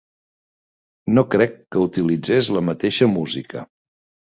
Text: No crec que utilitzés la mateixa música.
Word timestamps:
No 1.19 1.25
crec 1.37 1.55
que 1.61 1.85
utilitzés 1.85 2.53
la 2.59 2.67
mateixa 2.73 3.15
música. 3.17 3.69